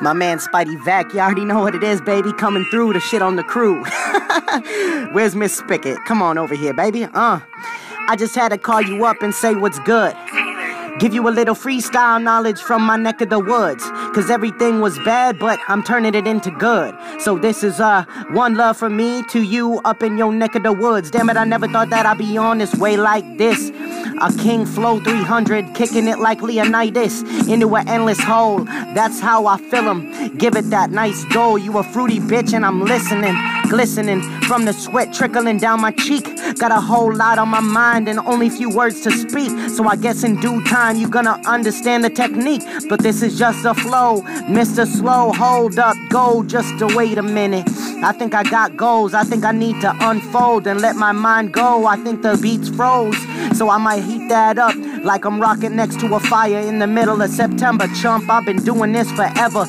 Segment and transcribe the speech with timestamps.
[0.00, 2.32] My man Spidey Vac, you already know what it is, baby.
[2.32, 3.84] Coming through the shit on the crew.
[5.12, 5.98] Where's Miss Spicket?
[6.06, 7.04] Come on over here, baby.
[7.04, 7.40] Uh.
[8.10, 10.16] I just had to call you up and say what's good.
[10.98, 13.84] Give you a little freestyle knowledge from my neck of the woods.
[14.14, 16.96] Cause everything was bad, but I'm turning it into good.
[17.20, 20.62] So this is uh one love from me to you up in your neck of
[20.62, 21.10] the woods.
[21.10, 23.70] Damn it, I never thought that I'd be on this way like this.
[24.20, 28.64] A King Flow 300, kicking it like Leonidas into an endless hole.
[28.94, 30.36] That's how I feel him.
[30.36, 31.56] Give it that nice dough.
[31.56, 33.36] You a fruity bitch, and I'm listening,
[33.68, 36.24] glistening from the sweat trickling down my cheek.
[36.58, 39.50] Got a whole lot on my mind and only few words to speak.
[39.70, 42.62] So I guess in due time you're gonna understand the technique.
[42.88, 44.86] But this is just a flow, Mr.
[44.86, 45.32] Slow.
[45.32, 47.68] Hold up, go just to wait a minute.
[48.00, 49.12] I think I got goals.
[49.12, 51.86] I think I need to unfold and let my mind go.
[51.86, 53.18] I think the beats froze.
[53.58, 54.74] So I might heat that up
[55.04, 57.88] like I'm rocking next to a fire in the middle of September.
[58.00, 59.66] Chump, I've been doing this forever.